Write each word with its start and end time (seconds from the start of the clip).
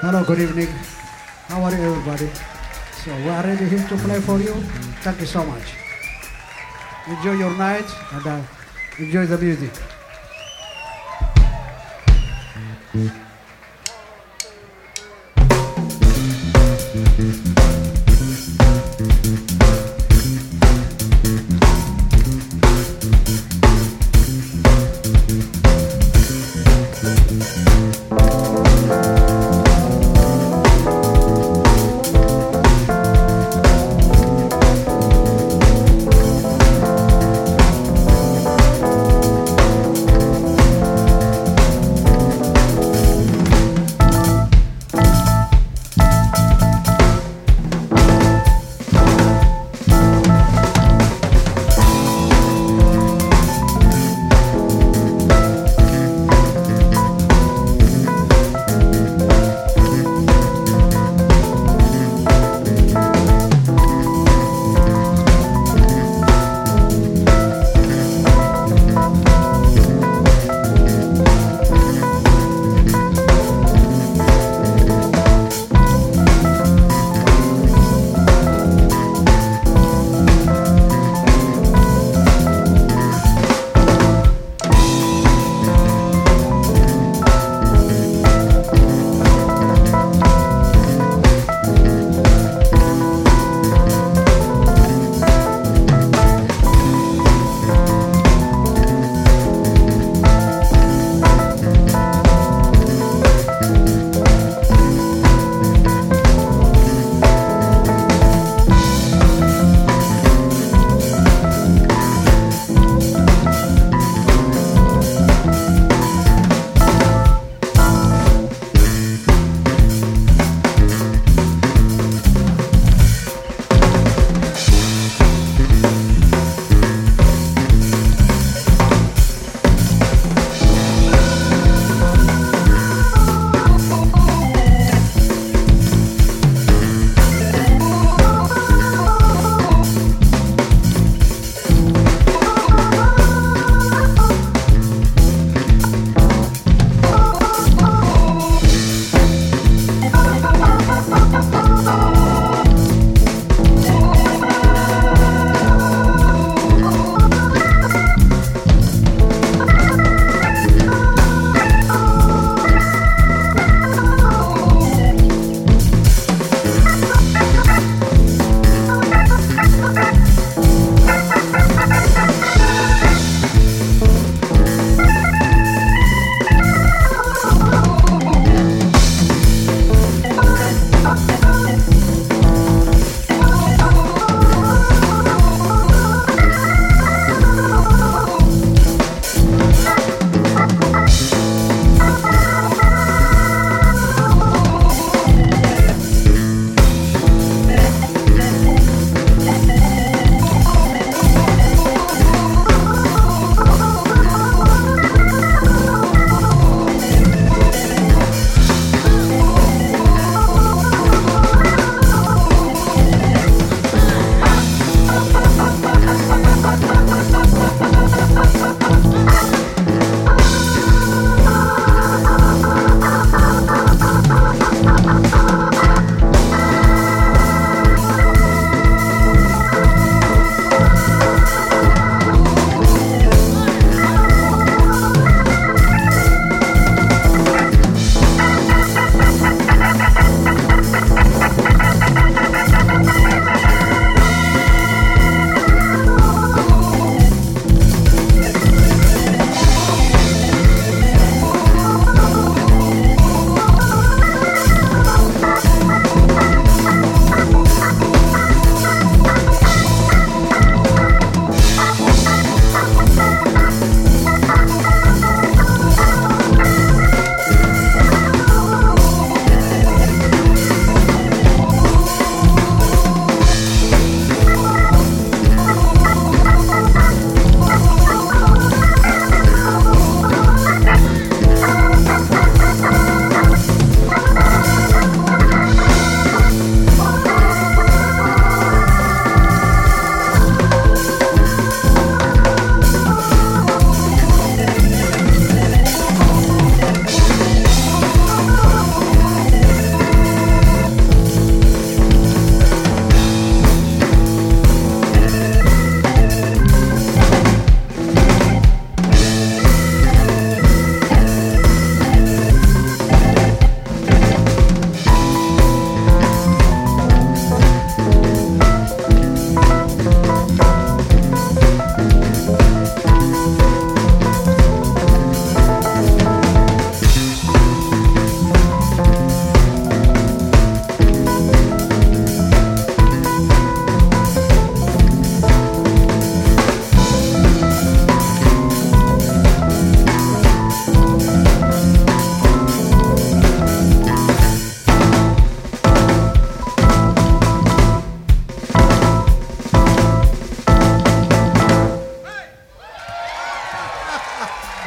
Hello, 0.00 0.24
good 0.24 0.40
evening. 0.40 0.68
How 1.48 1.62
are 1.62 1.76
you, 1.76 1.92
everybody? 1.92 2.30
So 3.04 3.14
we 3.16 3.28
are 3.28 3.44
ready 3.44 3.68
here 3.68 3.86
to 3.86 3.96
play 3.98 4.18
for 4.18 4.40
you. 4.40 4.54
Thank 5.04 5.20
you 5.20 5.26
so 5.26 5.44
much. 5.44 5.74
Enjoy 7.06 7.32
your 7.32 7.54
night 7.58 7.84
and 8.12 8.26
uh, 8.26 8.40
enjoy 8.98 9.26
the 9.26 9.36
music. 9.36 9.72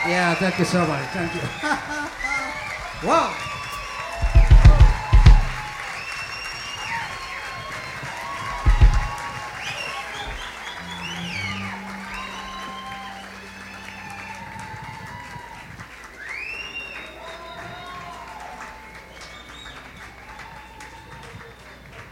yeah, 0.07 0.35
thank 0.35 0.59
you 0.59 0.65
so 0.65 0.85
much. 0.85 1.05
Thank 1.09 1.33
you. 1.35 1.41
wow. 3.07 3.52